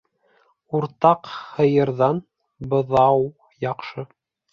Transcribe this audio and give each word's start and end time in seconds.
Уртаҡ 0.77 1.27
һыйырҙан 1.57 2.21
быҙау 2.73 3.23
яҡшы. 3.67 4.07